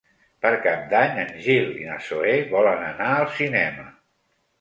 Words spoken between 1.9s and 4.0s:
Zoè volen anar al cinema.